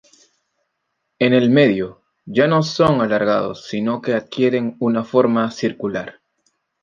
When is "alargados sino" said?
3.01-4.01